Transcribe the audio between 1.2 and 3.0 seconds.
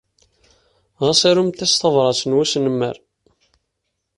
arumt-as tabṛat n wesnemmer.